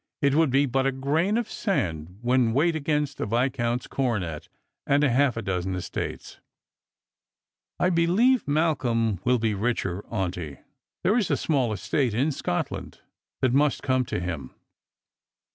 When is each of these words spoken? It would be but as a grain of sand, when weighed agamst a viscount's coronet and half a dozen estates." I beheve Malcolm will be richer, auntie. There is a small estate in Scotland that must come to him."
It 0.19 0.33
would 0.33 0.49
be 0.49 0.65
but 0.65 0.87
as 0.87 0.89
a 0.89 0.97
grain 0.97 1.37
of 1.37 1.47
sand, 1.47 2.17
when 2.23 2.53
weighed 2.53 2.73
agamst 2.75 3.19
a 3.19 3.27
viscount's 3.27 3.85
coronet 3.85 4.49
and 4.87 5.03
half 5.03 5.37
a 5.37 5.43
dozen 5.43 5.75
estates." 5.75 6.39
I 7.79 7.91
beheve 7.91 8.47
Malcolm 8.47 9.19
will 9.23 9.37
be 9.37 9.53
richer, 9.53 10.03
auntie. 10.07 10.57
There 11.03 11.19
is 11.19 11.29
a 11.29 11.37
small 11.37 11.71
estate 11.71 12.15
in 12.15 12.31
Scotland 12.31 13.01
that 13.41 13.53
must 13.53 13.83
come 13.83 14.03
to 14.05 14.19
him." 14.19 14.55